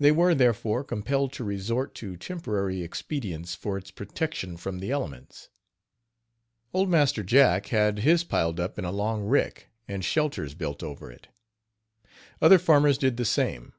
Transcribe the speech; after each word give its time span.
They 0.00 0.10
were, 0.10 0.34
therefore, 0.34 0.82
compelled 0.84 1.34
to 1.34 1.44
resort 1.44 1.94
to 1.96 2.16
temporary 2.16 2.80
expedients 2.82 3.54
for 3.54 3.76
its 3.76 3.90
protection 3.90 4.56
from 4.56 4.78
the 4.78 4.90
elements. 4.90 5.50
Old 6.72 6.88
Master 6.88 7.22
Jack 7.22 7.66
had 7.66 7.98
his 7.98 8.24
piled 8.24 8.58
up 8.58 8.78
in 8.78 8.86
a 8.86 8.90
long 8.90 9.22
rick, 9.22 9.68
and 9.86 10.02
shelters 10.02 10.54
built 10.54 10.82
over 10.82 11.10
it. 11.12 11.28
Other 12.40 12.58
farmers 12.58 12.96
did 12.96 13.18
the 13.18 13.26
same. 13.26 13.74